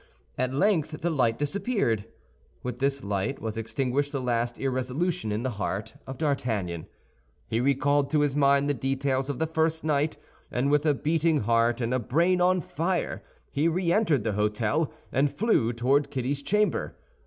[0.35, 2.05] At length the light disappeared.
[2.63, 6.87] With this light was extinguished the last irresolution in the heart of D'Artagnan.
[7.47, 10.17] He recalled to his mind the details of the first night,
[10.49, 14.89] and with a beating heart and a brain on fire he re entered the hôtel
[15.11, 16.95] and flew toward Kitty's chamber.